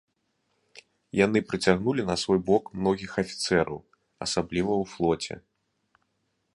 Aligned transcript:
Яны 1.25 1.39
прыцягнулі 1.49 2.07
на 2.09 2.15
свой 2.23 2.39
бок 2.49 2.63
многіх 2.79 3.11
афіцэраў, 3.23 3.77
асабліва 4.29 4.73
ў 4.81 4.83
флоце. 4.97 5.35